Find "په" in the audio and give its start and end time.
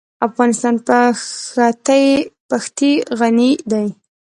0.85-0.99